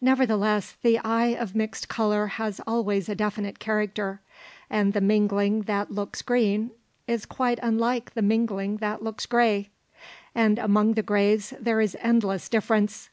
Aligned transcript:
Nevertheless, 0.00 0.76
the 0.82 0.98
eye 1.04 1.36
of 1.36 1.54
mixed 1.54 1.88
colour 1.88 2.26
has 2.26 2.60
always 2.66 3.08
a 3.08 3.14
definite 3.14 3.60
character, 3.60 4.20
and 4.68 4.92
the 4.92 5.00
mingling 5.00 5.62
that 5.70 5.92
looks 5.92 6.20
green 6.20 6.72
is 7.06 7.24
quite 7.26 7.60
unlike 7.62 8.14
the 8.14 8.22
mingling 8.22 8.78
that 8.78 9.04
looks 9.04 9.24
grey; 9.24 9.70
and 10.34 10.58
among 10.58 10.94
the 10.94 11.02
greys 11.04 11.54
there 11.60 11.80
is 11.80 11.96
endless 12.00 12.48
difference. 12.48 13.10